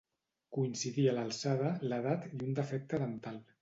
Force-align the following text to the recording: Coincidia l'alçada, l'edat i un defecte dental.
Coincidia 0.57 1.13
l'alçada, 1.19 1.71
l'edat 1.93 2.29
i 2.35 2.37
un 2.51 2.61
defecte 2.63 3.07
dental. 3.09 3.43